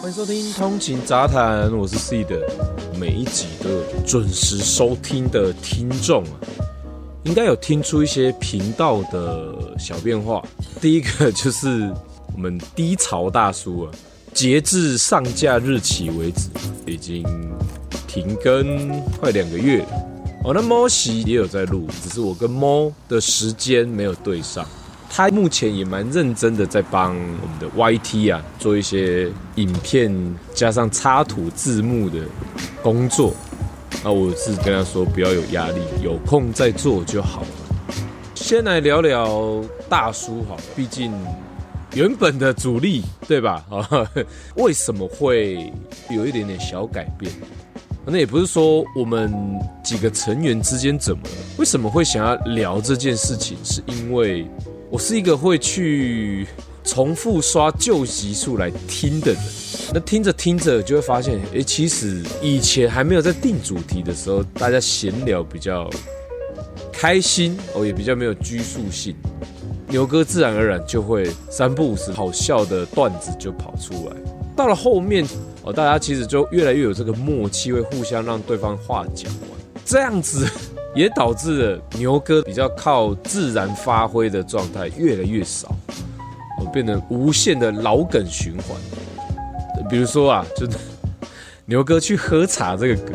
[0.00, 2.48] 欢迎收听通勤杂谈，我是 C 的。
[3.00, 6.38] 每一集都有准时收听的听众啊，
[7.24, 10.40] 应该有听出一些频道的小变化。
[10.80, 11.92] 第一个就是
[12.32, 13.92] 我们低潮大叔啊，
[14.32, 16.48] 截至上架日期为止，
[16.86, 17.24] 已经
[18.06, 19.84] 停更快两个月。
[20.44, 24.64] 哦，那猫喜也有在录，只是我跟猫的时间没有对上。
[25.18, 30.08] 他目前也蛮认真的在帮我们的 YT 啊做一些影片
[30.54, 32.20] 加上插图字幕的
[32.84, 33.34] 工作，
[34.04, 37.48] 那，我是跟他说不要有压力，有空再做就好了。
[38.36, 41.12] 先来聊聊大叔好了，毕竟
[41.94, 43.64] 原本的主力对吧？
[43.68, 44.08] 啊，
[44.54, 45.72] 为什么会
[46.10, 47.32] 有一点点小改变？
[48.06, 49.34] 那也不是说我们
[49.82, 53.58] 几个成员之间怎么了，为什么会想要聊这件事情？
[53.64, 54.48] 是因为。
[54.90, 56.46] 我是一个会去
[56.82, 59.42] 重复刷旧集数来听的人，
[59.92, 65.90] 那听着听着就会发现，诶，其实以前还没有在定主题的时候，大家闲聊比较
[66.90, 69.14] 开心哦，也比较没有拘束性，
[69.88, 74.16] 牛哥自然而然就会三不五时好笑的段子就跑出来。
[74.56, 75.22] 到了后面
[75.62, 79.50] 哦，大家其实就越来越有这个默契，会互相让对方话讲完，
[79.84, 80.46] 这样子。
[80.94, 85.74] 也导致了牛哥比较靠自然发挥的状态越来越少，
[86.60, 88.76] 我变得无限的老梗循环。
[89.88, 90.66] 比如说啊，就
[91.66, 93.14] 牛哥去喝茶这个梗，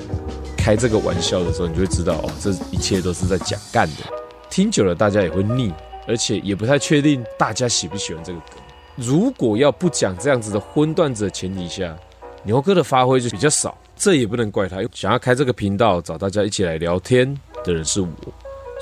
[0.58, 4.04] 开这个玩笑的时候，你就会知道哦，这一切都是在讲干的。
[4.50, 5.74] 听久了大家也会腻，
[6.08, 8.58] 而且也不太确定大家喜不喜欢这个梗。
[8.96, 11.96] 如果要不讲这样子的荤段子的前提下，
[12.44, 13.76] 牛哥的发挥就比较少。
[13.96, 17.38] 这也不能怪他，想要开这个频道找大家一起来聊天。
[17.64, 18.08] 的人是我，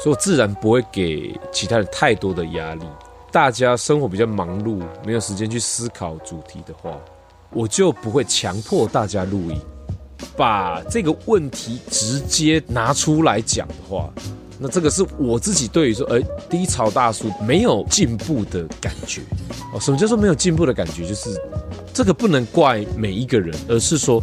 [0.01, 2.85] 所以我自然不会给其他人太多的压力。
[3.31, 6.97] 大家生活比较忙碌，没有时间去思考主题的话，
[7.51, 9.59] 我就不会强迫大家录音。
[10.35, 14.11] 把这个问题直接拿出来讲的话，
[14.59, 19.21] 那这个是我自己对于说，哎，低潮大叔没有进步的感觉。
[19.73, 21.07] 哦，什么叫做没有进步的感觉？
[21.07, 21.29] 就是
[21.93, 24.21] 这个不能怪每一个人，而是说。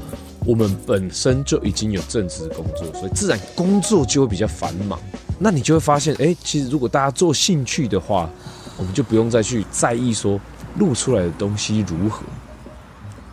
[0.48, 4.98] 我们本身就已经有正职工作，所以自然工作就会比较繁忙。
[5.38, 8.30] 那你就会发现，哎，其实如果大家做兴趣的话，
[8.78, 10.40] 我们就不用再去在意说
[10.78, 12.22] 录出来的东西如何。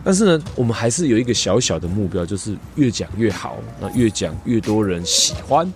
[0.03, 5.71] 但是呢，我们还是有一个小小的目标，就是越讲越好，那越讲越多人喜欢。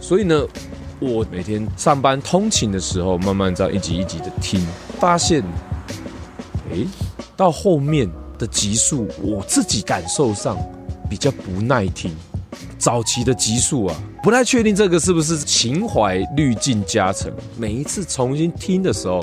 [0.00, 0.42] 所以呢，
[1.00, 4.66] 我每天上班通勤的时候，慢慢这样一集一集的听，
[4.98, 5.44] 发现，
[6.72, 6.78] 哎，
[7.36, 8.10] 到后面。
[8.40, 10.56] 的集数，我自己感受上
[11.10, 12.10] 比较不耐听。
[12.78, 17.30] 早期的集数啊，不太确定这个是不是情怀滤镜加成。
[17.58, 19.22] 每一次重新听的时候，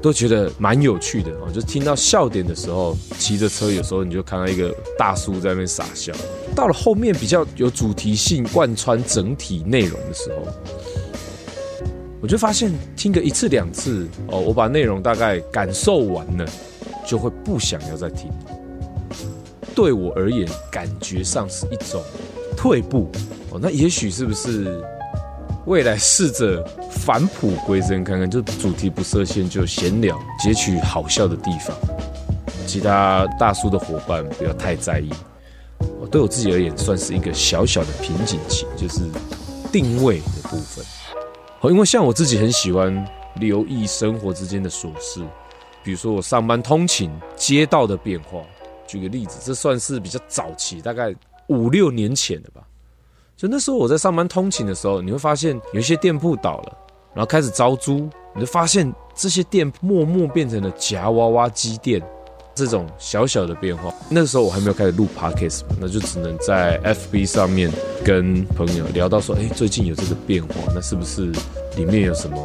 [0.00, 1.50] 都觉得蛮有趣的哦。
[1.52, 6.14] 就听到笑点的时候，骑着车有时候你就看到一个大叔在那边傻笑。
[6.56, 10.50] 到了后面比较有主题性、贯穿整体内容的时候，
[12.22, 16.46] 我就发现听个一次两次哦，我把内容大概感受完了。
[17.12, 18.30] 就会不想要再听。
[19.74, 22.02] 对我而言，感觉上是一种
[22.56, 23.10] 退步
[23.50, 23.58] 哦。
[23.60, 24.82] 那也许是不是
[25.66, 28.30] 未来试着返璞归真看看？
[28.30, 31.76] 就主题不设限，就闲聊，截取好笑的地方。
[32.66, 35.10] 其他大叔的伙伴不要太在意。
[36.10, 39.02] 对我自己而言，算是一个小小的瓶颈期，就是
[39.70, 40.82] 定位的部分。
[41.60, 45.20] 哦，因为像我自己很喜欢留意生活之间的琐事。
[45.82, 48.40] 比如说我上班通勤街道的变化，
[48.86, 51.14] 举个例子，这算是比较早期，大概
[51.48, 52.62] 五六年前的吧。
[53.36, 56.78] 就那时候我在上班通勤的时候，你会发现有一些店铺倒了，
[57.14, 62.00] 然后开始招租，你就发现这些店默默变成了夹娃娃机店，
[62.54, 63.92] 这种小小的变化。
[64.08, 67.68] 那时候我还没有开始录 Podcast，那就只能在 FB 上面
[68.04, 71.32] 跟朋友聊到说，哎，最近有这个变化，那是不是
[71.76, 72.38] 里面有什么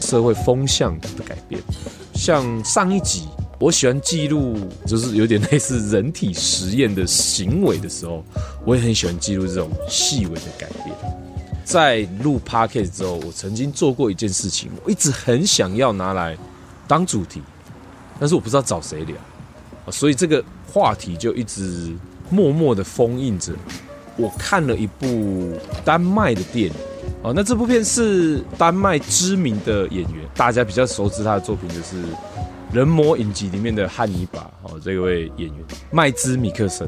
[0.00, 1.62] 社会风向的改变？
[2.14, 3.28] 像上一集，
[3.58, 4.56] 我喜欢记录，
[4.86, 8.24] 就是有点类似人体实验的行为的时候，
[8.64, 10.94] 我也很喜欢记录这种细微的改变。
[11.64, 16.36] 在录 Podcast 之后，我曾经做过一件事情，我一直很想要拿来
[16.86, 17.42] 当主题，
[18.18, 19.16] 但是我不知道找谁聊，
[19.90, 21.94] 所以这个话题就一直
[22.30, 23.52] 默默的封印着。
[24.16, 25.52] 我看了一部
[25.84, 26.74] 丹麦的电影。
[27.24, 32.02] 哦，那这部片是丹麦知名的演员，大家比较熟知他的作品就是
[32.70, 34.40] 《人魔影集》里面的汉尼拔。
[34.62, 35.56] 哦，这位演员
[35.90, 36.86] 麦兹米克森，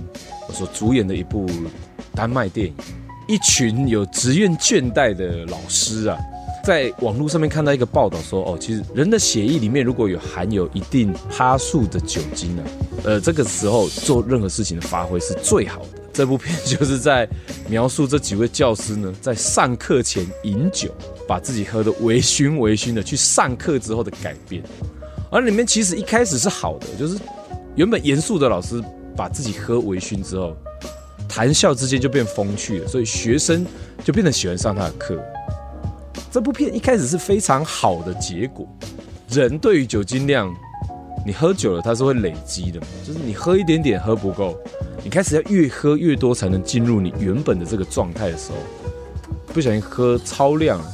[0.53, 1.49] 所主演的一部
[2.15, 2.75] 丹麦电影。
[3.27, 6.19] 一群有职业倦怠的老师啊，
[6.63, 12.63] 在网络上面看到一个报道说，哦，其实人的血液里面如果有含有一定趴数的酒精呢，
[13.05, 15.96] 呃，这个时候做任何事情的发挥是最好的。
[16.17, 17.29] 这部片就是在
[17.69, 20.91] 描述这几位教师呢，在上课前饮酒，
[21.29, 24.63] 把自己喝得微醺微醺的，去上课之后的改变。
[25.31, 27.19] 而里面其实一开始是好的，就是
[27.75, 28.83] 原本严肃的老师
[29.15, 30.57] 把自己喝微醺之后，
[31.29, 33.67] 谈笑之间就变风趣了，所以学生
[34.03, 35.23] 就变得喜欢上他的课。
[36.33, 38.67] 这部片一开始是非常好的结果。
[39.29, 40.51] 人对于酒精量，
[41.27, 44.57] 你喝酒了，它是会累积的，就是你喝一点点喝不够，
[45.07, 48.59] 你开始要越喝越多才能进入你原本的这个状态的时候，
[49.55, 50.85] 不小心喝超量，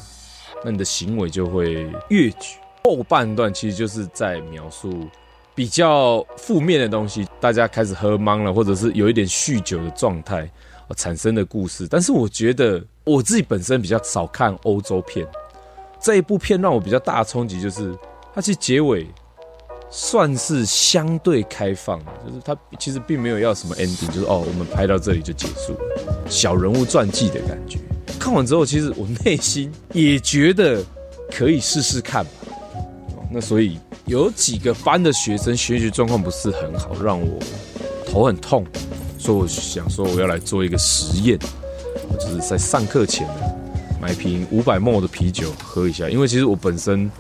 [0.63, 2.59] 那你的行为就会越举。
[2.85, 5.09] 后半段其实就是在描述
[5.55, 10.47] 比较负面的东西，大家开始喝茫了，或者是有一点酗酒的状态
[10.95, 11.89] 产生的故事。
[11.89, 15.27] 但是我觉得我自己本身比较少看欧洲片，
[15.99, 17.97] 这一部片让我比较大的冲击就是
[18.35, 19.07] 它其实结尾
[19.95, 27.79] 算是相对开放，就是它其实并没有要什么 ending，就是哦我们拍到这里就结束了，小人物传记的感觉。
[28.19, 30.83] 看完之后，其实我内心也觉得
[31.31, 32.31] 可以试试看吧。
[33.31, 37.39] 那所以有几个班的学生学习状况不是很好，让我
[38.07, 38.65] 头很痛，
[39.19, 41.39] 所以我想说我要来做一个实验，
[42.19, 43.35] 就是在上课前呢
[44.01, 47.11] 买瓶五百 ml 的啤酒喝一下，因为其实我本身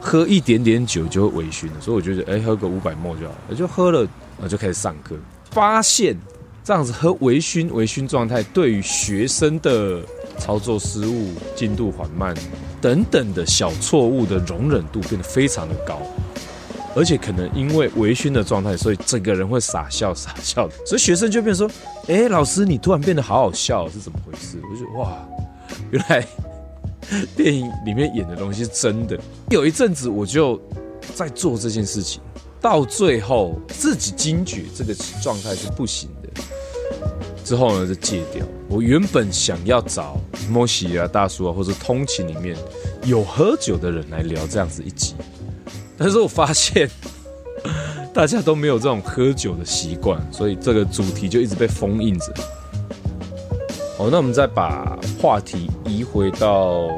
[0.00, 5.14] 喝一点点酒就会微醺了，所以我觉得哎、喝个五百 ml 就好了，就喝了，然后就开始上课，
[5.50, 6.16] 发现
[6.64, 10.02] 这样子喝微醺微醺状态对于学生的
[10.38, 12.34] 操作失误、进度缓慢。
[12.82, 16.00] 等等的小错误的容忍度变得非常的高，
[16.96, 21.70] 而且可能因为微醺的状态，所以整个人会傻笑傻笑的，所以学生就变说
[22.08, 25.12] ：“哎，老师你突然变得好好笑，是怎么回事？”我就哇，
[25.90, 26.26] 原来
[27.36, 29.18] 电影里面演的东西是真的。
[29.50, 30.60] 有一阵子我就
[31.14, 32.20] 在做这件事情，
[32.60, 36.42] 到最后自己惊觉这个状态是不行的，
[37.44, 38.46] 之后呢就戒掉。
[38.68, 40.16] 我原本想要找
[40.48, 42.56] 摩西啊大叔啊，或者通勤里面
[43.04, 45.14] 有喝酒的人来聊这样子一集，
[45.98, 46.88] 但是我发现
[48.14, 52.32] 大家都没有这种喝酒的习惯，所以这个主题就一直被封印着。
[54.00, 56.88] 好，那我们再把话题移回到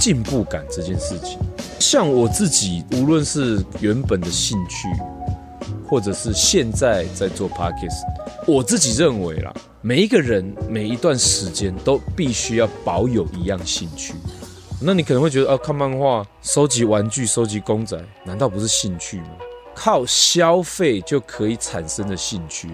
[0.00, 1.38] 进步感这件事情。
[1.78, 4.88] 像我自己，无论是原本的兴趣，
[5.86, 8.00] 或者是现在在做 Podcast，
[8.46, 9.52] 我自己认为啦。
[9.82, 14.14] 每一个人每一段时间都必须要保有一样兴趣。
[14.80, 19.28] 那你可能会觉得，哦，看漫画、收集玩具、收集公仔，难道不是兴趣吗？
[19.74, 22.70] 靠消费就可以产生的兴趣，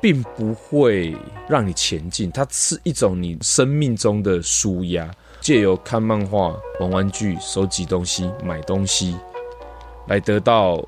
[0.00, 1.16] 并不会
[1.48, 2.30] 让你前进。
[2.30, 5.10] 它是一种你生命中的舒压，
[5.40, 9.16] 借由看漫画、玩玩具、收集东西、买东西，
[10.08, 10.82] 来得到。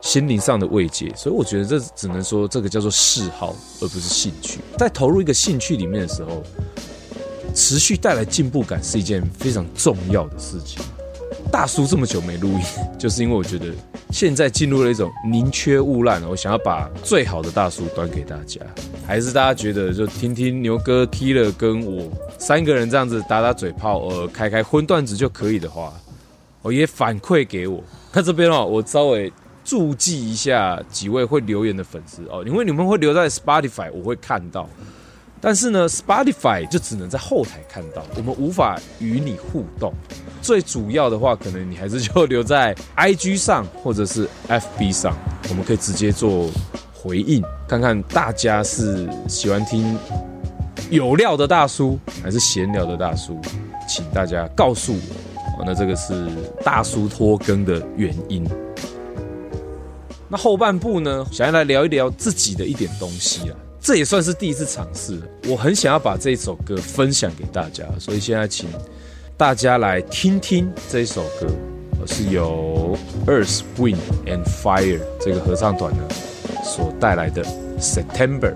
[0.00, 4.60] 心灵上的慰藉，所以我觉得这只能说这个叫做嗜好，而不是兴趣。
[4.76, 6.42] 在投入一个兴趣里面的时候，
[7.54, 10.82] 持续带来进步感是一件非常重要的事情。
[11.50, 12.64] 大叔这么久没录音，
[12.98, 13.68] 就是因为我觉得
[14.14, 18.60] 现在进入了一种宁缺毋滥，我想要把最好的大叔端给大家。
[19.04, 22.08] 还是大家觉得就听听牛哥、Killer 跟我
[22.38, 25.92] 三个人这样子打打嘴炮，呃，开开荤段子就可以的话，
[26.62, 27.82] 我也反馈给我。
[28.12, 29.32] 那这边哦，我稍微。
[29.64, 34.68] 注记一下几位会留言的粉丝哦，因为你们会留在 Spotify，我会看到。
[35.44, 39.92] 但是呢，Spotify 就只能在后台看到，我们无法与你互动。
[40.40, 45.14] 最主要的话，可能你还是就留在 IG 上或者是 FB 上，
[45.50, 46.48] 我们可以直接做
[46.94, 49.98] 回应，看看大家是喜欢听
[50.88, 53.38] 有料的大叔还是闲聊的大叔，
[53.86, 55.58] 请大家告诉我。
[55.58, 56.26] 哦，那这个是
[56.64, 58.48] 大叔拖更的原因。
[60.26, 65.20] 那后半部呢，想要来聊一聊自己的一点东西啊，这也算是第一次尝试。
[65.46, 68.66] 我很想要把这一首歌分享给大家，所以现在请
[69.36, 71.46] 大家来听听这一首歌，
[72.06, 76.02] 是由 Earth, Wind and Fire 这个合唱团呢
[76.64, 77.44] 所带来的
[77.78, 78.54] September。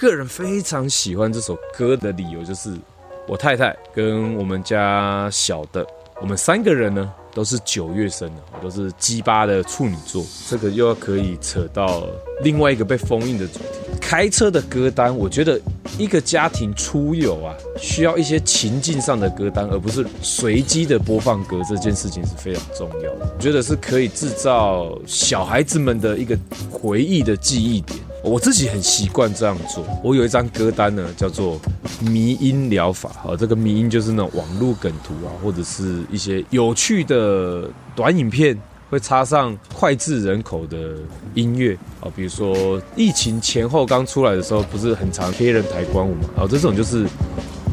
[0.00, 2.74] 个人非常喜欢这首歌的理由就是，
[3.28, 5.86] 我太太跟我们家小的，
[6.22, 10.24] 我们三个人呢都是九月生的，都是鸡巴的处女座。
[10.48, 12.06] 这个又要可以扯到
[12.42, 13.64] 另外一个被封印的主题，
[14.00, 15.14] 开车的歌单。
[15.14, 15.60] 我觉得
[15.98, 21.60] 一个家庭出游啊，需要一些情境上的歌单，而不是随机的播放歌。
[21.68, 26.34] 这件事情是非常重要的，我觉得是可以制造小孩子们的一个
[26.70, 27.98] 回忆的记忆点。
[28.22, 29.84] 我自己很习惯这样做。
[30.04, 31.58] 我有一张歌单呢，叫做
[32.00, 33.10] “迷音疗法”。
[33.22, 38.56] 好，这个迷音就是那种网络梗图啊，或者是一些有趣的短影片，
[38.90, 40.96] 会插上脍炙人口的
[41.34, 42.12] 音乐啊。
[42.14, 46.44] 比如说疫情前后刚出来的时候，不是很常黑人抬棺舞嘛？
[46.44, 47.06] 啊，这种就是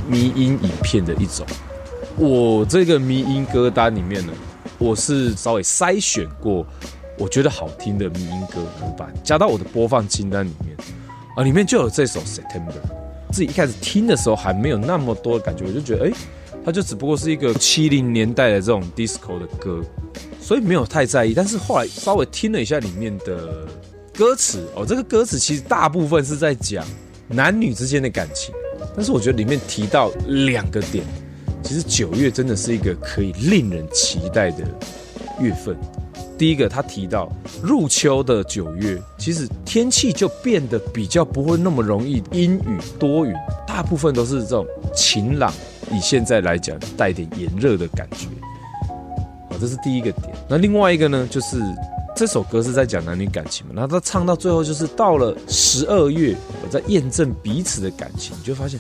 [0.08, 1.46] 迷音影片的一种。
[2.16, 4.34] 我这个迷音歌单里面呢，
[4.78, 6.66] 我是稍微筛选过。
[7.18, 10.78] 我觉得好听的民音歌，我把加到我的播放清单里面
[11.36, 12.72] 啊，里面就有这首《September》。
[13.32, 16.12] 自己一开始听的时候还没有那么多的感觉，我就觉得，哎，
[16.64, 19.84] 它就只不过是一个七零年代的这种 disco 的歌，
[20.40, 21.34] 所以没有太在意。
[21.34, 23.68] 但是后来稍微听了一下里面的
[24.16, 26.86] 歌词，哦，这个歌词其实大部分是在讲
[27.28, 28.56] 男女之间的感情，
[28.96, 31.04] 但是我觉得里面提到两个点，
[31.62, 34.64] 其实九月真的是一个可以令人期待的
[35.42, 35.76] 月份。
[36.38, 37.32] 第一个，他提到
[37.64, 43.34] 入秋的九月，其实天气就变得比较不会那么容易阴雨多云，
[43.66, 44.66] 大部分都是这种
[44.96, 45.52] 晴朗。
[45.92, 48.28] 以现在来讲，带点炎热的感觉。
[49.50, 50.32] 好，这是第一个点。
[50.48, 51.60] 那另外一个呢，就是
[52.16, 58.80] 这首歌是在讲男女感情嘛，然后他唱到最后，就是到了十二月，我在验证彼此的感情，你就发现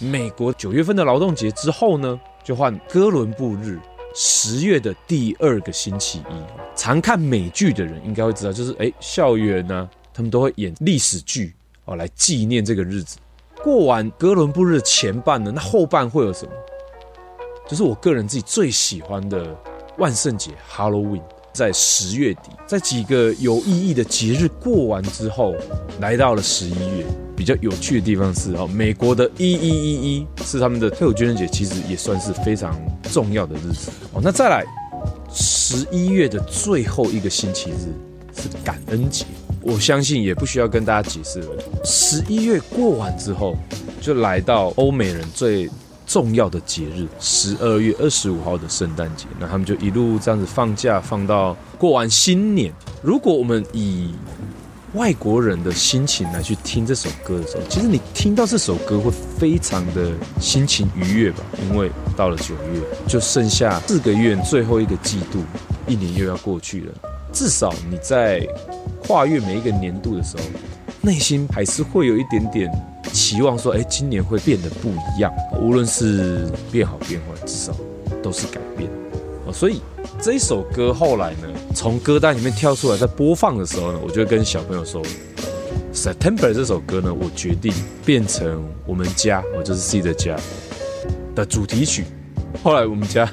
[0.00, 3.78] 美国九月份的劳动节之后呢，就换哥伦布日。
[4.18, 6.44] 十月的第二个星期一，
[6.74, 11.54] 常看美剧的人应该会知道，就是哎，校园呢、他们都会演历史剧
[11.84, 13.18] 哦，来纪念这个日子。
[13.62, 16.52] 过完哥伦布日前半呢，那后半会有什么？
[17.68, 19.54] 就是我个人自己最喜欢的
[19.98, 21.20] 万圣节 Halloween，
[21.52, 25.54] 在十月底，在几个有意义的节日过完之后，
[26.00, 27.04] 来到了十一月。
[27.46, 34.20] 比较有趣的地方是哦，美国的一一一一是他们的退伍军人节，其实也算是非常重要的日子哦。
[34.20, 34.64] 那再来
[35.32, 37.94] 十一月的最后一个星期日
[38.34, 39.24] 是感恩节，
[39.62, 41.62] 我相信也不需要跟大家解释了。
[41.84, 43.56] 十一月过完之后，
[44.00, 45.70] 就来到欧美人最
[46.04, 52.72] 重要的节日十二月二十五号的圣诞节，那他们就一路这样子放假放到过完新年。
[53.02, 54.10] 如果我们以
[54.96, 60.10] 外国人的心情来去听这首歌的时候，其实你听到这首歌会非常的
[60.40, 61.44] 心情愉悦吧？
[61.62, 65.44] 因为到了九月，就剩下四个月，最后一个季度，
[65.86, 66.92] 一年又要过去了。
[67.30, 68.48] 至少你在
[69.06, 70.42] 跨越每一个年度的时候，
[71.02, 72.70] 内心还是会有一点点
[73.12, 75.30] 期望，说：哎，今年会变得不一样。
[75.60, 77.74] 无论是变好变坏，至少
[78.22, 78.90] 都是改变。
[79.46, 79.80] 哦，所以
[80.20, 85.00] 这一首歌后来呢，从歌单里面跳出来，在播放的时候呢，我就跟小朋友说，
[85.94, 87.72] 《September》这首歌呢，我决定
[88.04, 90.36] 变成我们家，我就是 C 的家
[91.34, 92.04] 的主题曲。
[92.62, 93.30] 后来我们家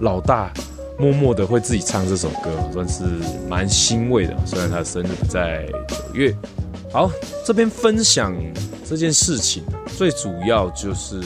[0.00, 0.52] 老大
[0.98, 3.04] 默默的会自己唱这首歌，算是
[3.48, 4.36] 蛮欣慰的。
[4.44, 6.36] 虽然他生日在九月。
[6.92, 7.10] 好，
[7.44, 8.36] 这边分享
[8.86, 9.64] 这件事情，
[9.96, 11.22] 最主要就是。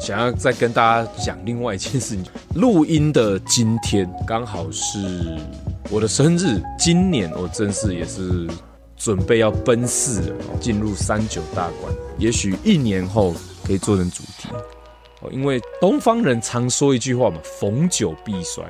[0.00, 4.98] 想要再跟大家讲另外一件事情，录音的今天刚好是
[5.90, 6.58] 我的生日。
[6.78, 8.48] 今年我正式也是
[8.96, 11.94] 准备要奔四了，进入三九大关。
[12.16, 14.48] 也许一年后可以做成主题
[15.20, 18.64] 哦，因为东方人常说一句话嘛，“逢九必衰”，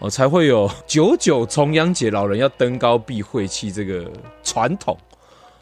[0.00, 4.10] 哦，才会有九九重阳节老人要登高避晦气这个
[4.42, 4.96] 传统。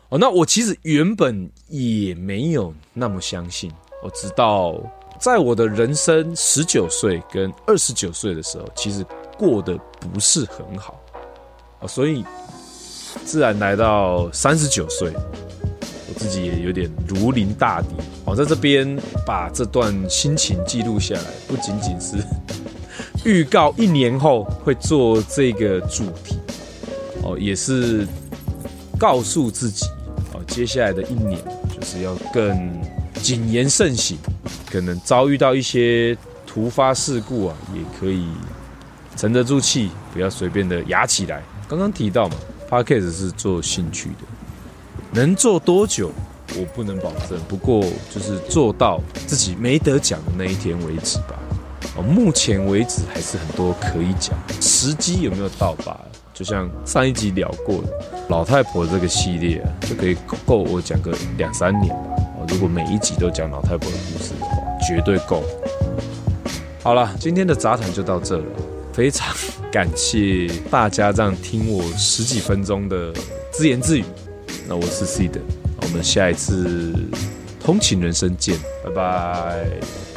[0.08, 3.72] 哦，那我其实原本也没有那么相信，
[4.04, 4.80] 我直到。
[5.20, 9.04] 在我的人生十九岁跟二十九岁的时候，其实
[9.38, 10.98] 过得不是很好
[11.78, 12.24] 啊，所以
[13.24, 17.88] 自然来到三十九岁，我自己也有点如临大敌。
[18.24, 22.16] 我在这边把这段心情记录下来，不仅仅是
[23.22, 26.38] 预告一年后会做这个主题
[27.22, 28.06] 哦，也是
[28.98, 29.84] 告诉自己
[30.32, 31.38] 哦，接下来的一年
[31.78, 32.80] 就是要更
[33.22, 34.18] 谨言慎行。
[34.70, 38.26] 可能遭遇到一些突发事故啊，也可以
[39.16, 41.42] 沉得住气，不要随便的压起来。
[41.68, 42.36] 刚刚提到嘛
[42.68, 44.24] ，Podcast 是做兴趣的，
[45.12, 46.12] 能做多久
[46.56, 51.34] 我不能保证，不过就是做到自己没得讲的那一天为止吧。
[51.96, 56.00] 哦，目前为止还是很多可以讲，时机有没有到吧？
[56.32, 57.92] 就像上一集聊过的
[58.28, 61.94] 老太婆这个系列啊，就可以够我讲个两三年。
[62.50, 65.42] 如果每一集都讲老太婆的故事的话，绝对够。
[66.82, 68.44] 好了，今天的杂谈就到这了，
[68.92, 69.34] 非常
[69.70, 73.12] 感谢大家这样听我十几分钟的
[73.52, 74.04] 自言自语。
[74.66, 75.40] 那我是 C 的，
[75.82, 76.92] 我们下一次
[77.62, 80.09] 通勤人生见，拜拜。